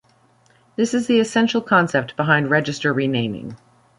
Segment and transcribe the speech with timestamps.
[0.77, 3.55] This is the essential concept behind register renaming.